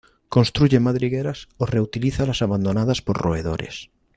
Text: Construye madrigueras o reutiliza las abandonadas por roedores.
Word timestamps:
Construye 0.29 0.79
madrigueras 0.79 1.47
o 1.59 1.67
reutiliza 1.67 2.25
las 2.25 2.41
abandonadas 2.41 3.03
por 3.03 3.19
roedores. 3.21 3.91